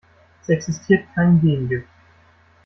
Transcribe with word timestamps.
Es 0.41 0.49
existiert 0.49 1.05
kein 1.13 1.39
Gegengift. 1.39 1.87